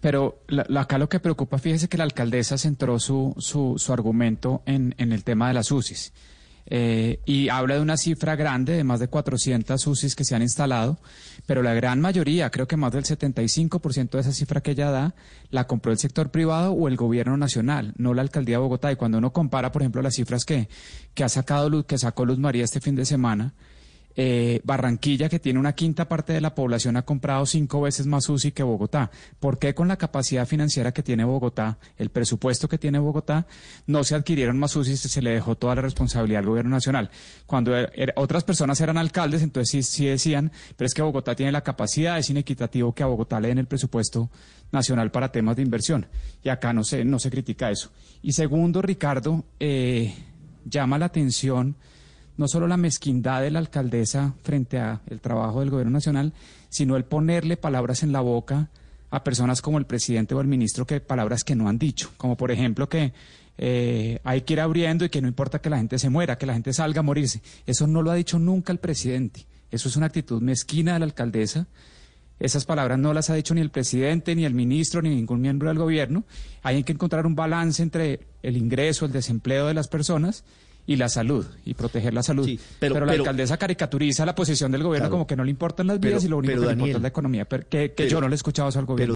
Pero 0.00 0.40
la- 0.48 0.66
la- 0.68 0.82
acá 0.82 0.98
lo 0.98 1.08
que 1.08 1.20
preocupa, 1.20 1.58
fíjese 1.58 1.88
que 1.88 1.96
la 1.98 2.04
alcaldesa 2.04 2.58
centró 2.58 2.98
su, 3.00 3.34
su, 3.38 3.74
su 3.78 3.92
argumento 3.92 4.62
en, 4.66 4.94
en 4.98 5.12
el 5.12 5.24
tema 5.24 5.48
de 5.48 5.54
las 5.54 5.70
UCIs. 5.70 6.12
Eh, 6.68 7.20
y 7.26 7.48
habla 7.48 7.76
de 7.76 7.80
una 7.80 7.96
cifra 7.96 8.34
grande 8.34 8.72
de 8.72 8.82
más 8.82 8.98
de 8.98 9.06
400 9.06 9.86
UCIs 9.86 10.16
que 10.16 10.24
se 10.24 10.34
han 10.34 10.42
instalado, 10.42 10.98
pero 11.46 11.62
la 11.62 11.74
gran 11.74 12.00
mayoría, 12.00 12.50
creo 12.50 12.66
que 12.66 12.76
más 12.76 12.90
del 12.92 13.04
75% 13.04 14.10
de 14.10 14.20
esa 14.20 14.32
cifra 14.32 14.60
que 14.60 14.72
ella 14.72 14.90
da, 14.90 15.14
la 15.50 15.68
compró 15.68 15.92
el 15.92 15.98
sector 15.98 16.30
privado 16.30 16.72
o 16.72 16.88
el 16.88 16.96
gobierno 16.96 17.36
nacional, 17.36 17.94
no 17.98 18.14
la 18.14 18.22
alcaldía 18.22 18.56
de 18.56 18.62
Bogotá. 18.62 18.90
Y 18.90 18.96
cuando 18.96 19.18
uno 19.18 19.32
compara, 19.32 19.70
por 19.70 19.82
ejemplo, 19.82 20.02
las 20.02 20.14
cifras 20.16 20.44
que, 20.44 20.68
que 21.14 21.22
ha 21.22 21.28
sacado 21.28 21.70
Luz, 21.70 21.86
que 21.86 21.98
sacó 21.98 22.24
Luz 22.24 22.38
María 22.38 22.64
este 22.64 22.80
fin 22.80 22.96
de 22.96 23.04
semana, 23.04 23.54
eh, 24.18 24.60
Barranquilla, 24.64 25.28
que 25.28 25.38
tiene 25.38 25.58
una 25.58 25.74
quinta 25.74 26.08
parte 26.08 26.32
de 26.32 26.40
la 26.40 26.54
población, 26.54 26.96
ha 26.96 27.02
comprado 27.02 27.44
cinco 27.44 27.82
veces 27.82 28.06
más 28.06 28.28
UCI 28.28 28.52
que 28.52 28.62
Bogotá. 28.62 29.10
¿Por 29.38 29.58
qué 29.58 29.74
con 29.74 29.88
la 29.88 29.96
capacidad 29.98 30.46
financiera 30.46 30.92
que 30.92 31.02
tiene 31.02 31.24
Bogotá, 31.24 31.78
el 31.98 32.08
presupuesto 32.10 32.66
que 32.68 32.78
tiene 32.78 32.98
Bogotá, 32.98 33.46
no 33.86 34.02
se 34.04 34.14
adquirieron 34.14 34.58
más 34.58 34.74
UCI 34.74 34.96
se 34.96 35.20
le 35.22 35.30
dejó 35.32 35.54
toda 35.56 35.74
la 35.74 35.82
responsabilidad 35.82 36.40
al 36.40 36.46
gobierno 36.46 36.70
nacional? 36.70 37.10
Cuando 37.44 37.72
er- 37.76 37.92
er- 37.94 38.12
otras 38.16 38.42
personas 38.42 38.80
eran 38.80 38.96
alcaldes, 38.96 39.42
entonces 39.42 39.70
sí, 39.70 39.82
sí 39.82 40.06
decían, 40.06 40.50
pero 40.76 40.86
es 40.86 40.94
que 40.94 41.02
Bogotá 41.02 41.34
tiene 41.34 41.52
la 41.52 41.60
capacidad, 41.62 42.18
es 42.18 42.30
inequitativo 42.30 42.94
que 42.94 43.02
a 43.02 43.06
Bogotá 43.06 43.38
le 43.38 43.48
den 43.48 43.58
el 43.58 43.66
presupuesto 43.66 44.30
nacional 44.72 45.10
para 45.10 45.30
temas 45.30 45.56
de 45.56 45.62
inversión. 45.62 46.06
Y 46.42 46.48
acá 46.48 46.72
no 46.72 46.84
se, 46.84 47.04
no 47.04 47.18
se 47.18 47.30
critica 47.30 47.70
eso. 47.70 47.90
Y 48.22 48.32
segundo, 48.32 48.80
Ricardo, 48.82 49.44
eh, 49.60 50.14
llama 50.64 50.98
la 50.98 51.04
atención 51.06 51.76
no 52.36 52.48
solo 52.48 52.66
la 52.66 52.76
mezquindad 52.76 53.42
de 53.42 53.50
la 53.50 53.58
alcaldesa 53.58 54.34
frente 54.42 54.78
a 54.78 55.00
el 55.06 55.20
trabajo 55.20 55.60
del 55.60 55.70
gobierno 55.70 55.92
nacional, 55.92 56.32
sino 56.68 56.96
el 56.96 57.04
ponerle 57.04 57.56
palabras 57.56 58.02
en 58.02 58.12
la 58.12 58.20
boca 58.20 58.70
a 59.10 59.24
personas 59.24 59.62
como 59.62 59.78
el 59.78 59.86
presidente 59.86 60.34
o 60.34 60.40
el 60.40 60.46
ministro 60.46 60.86
que 60.86 61.00
palabras 61.00 61.44
que 61.44 61.54
no 61.54 61.68
han 61.68 61.78
dicho, 61.78 62.10
como 62.16 62.36
por 62.36 62.50
ejemplo 62.50 62.88
que 62.88 63.12
eh, 63.58 64.18
hay 64.24 64.42
que 64.42 64.54
ir 64.54 64.60
abriendo 64.60 65.04
y 65.04 65.08
que 65.08 65.22
no 65.22 65.28
importa 65.28 65.60
que 65.60 65.70
la 65.70 65.78
gente 65.78 65.98
se 65.98 66.10
muera, 66.10 66.36
que 66.36 66.46
la 66.46 66.54
gente 66.54 66.72
salga 66.72 67.00
a 67.00 67.02
morirse. 67.02 67.40
Eso 67.66 67.86
no 67.86 68.02
lo 68.02 68.10
ha 68.10 68.14
dicho 68.14 68.38
nunca 68.38 68.72
el 68.72 68.78
presidente. 68.78 69.46
Eso 69.70 69.88
es 69.88 69.96
una 69.96 70.06
actitud 70.06 70.42
mezquina 70.42 70.94
de 70.94 70.98
la 71.00 71.04
alcaldesa. 71.06 71.66
Esas 72.38 72.66
palabras 72.66 72.98
no 72.98 73.14
las 73.14 73.30
ha 73.30 73.34
dicho 73.34 73.54
ni 73.54 73.62
el 73.62 73.70
presidente, 73.70 74.34
ni 74.34 74.44
el 74.44 74.52
ministro, 74.52 75.00
ni 75.00 75.08
ningún 75.08 75.40
miembro 75.40 75.68
del 75.68 75.78
gobierno. 75.78 76.24
Hay 76.62 76.82
que 76.84 76.92
encontrar 76.92 77.26
un 77.26 77.34
balance 77.34 77.82
entre 77.82 78.20
el 78.42 78.58
ingreso, 78.58 79.06
el 79.06 79.12
desempleo 79.12 79.66
de 79.66 79.74
las 79.74 79.88
personas 79.88 80.44
y 80.86 80.96
la 80.96 81.08
salud, 81.08 81.44
y 81.64 81.74
proteger 81.74 82.14
la 82.14 82.22
salud. 82.22 82.44
Sí, 82.46 82.60
pero- 82.78 82.94
pero, 82.94 83.06
la 83.06 83.12
pero- 83.12 83.24
alcaldesa 83.24 83.56
caricaturiza 83.56 84.24
la 84.24 84.34
posición 84.36 84.70
del 84.70 84.84
gobierno 84.84 85.06
Claro. 85.08 85.10
como 85.12 85.26
que 85.26 85.34
no 85.36 85.42
le 85.44 85.50
importan 85.50 85.88
las 85.88 85.98
Pero- 85.98 86.18
y 86.22 86.28
lo 86.28 86.38
único 86.38 86.54
que 86.60 86.66
le 86.66 86.72
importa 86.72 86.96
es 86.96 87.02
la 87.02 87.08
economía. 87.08 87.44
Pero 87.44 87.68
que, 87.68 87.92
que 87.92 88.08
yo 88.08 88.20
no 88.20 88.28
le 88.28 88.34
he 88.34 88.36
escuchado 88.36 88.68
eso 88.68 88.78
al 88.78 88.86
gobierno. 88.86 89.15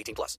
18 0.01 0.15
plus. 0.15 0.37